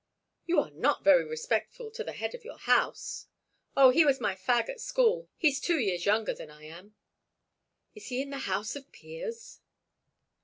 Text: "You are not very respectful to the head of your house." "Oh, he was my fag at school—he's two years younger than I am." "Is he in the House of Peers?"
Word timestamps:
"You 0.47 0.59
are 0.59 0.71
not 0.71 1.03
very 1.03 1.23
respectful 1.23 1.91
to 1.91 2.03
the 2.03 2.11
head 2.13 2.33
of 2.33 2.43
your 2.43 2.57
house." 2.57 3.27
"Oh, 3.77 3.91
he 3.91 4.03
was 4.03 4.19
my 4.19 4.33
fag 4.33 4.67
at 4.67 4.81
school—he's 4.81 5.59
two 5.59 5.77
years 5.77 6.07
younger 6.07 6.33
than 6.33 6.49
I 6.49 6.63
am." 6.63 6.95
"Is 7.93 8.07
he 8.07 8.19
in 8.19 8.31
the 8.31 8.39
House 8.49 8.75
of 8.75 8.91
Peers?" 8.91 9.59